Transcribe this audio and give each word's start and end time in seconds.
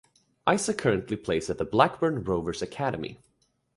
Isaac 0.47 0.79
currently 0.79 1.15
plays 1.15 1.47
at 1.51 1.59
the 1.59 1.63
Blackburn 1.63 2.23
Rovers 2.23 2.63
Academy. 2.63 3.19